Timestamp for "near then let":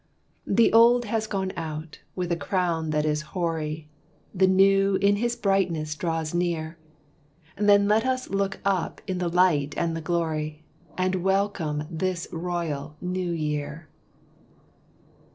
6.33-8.03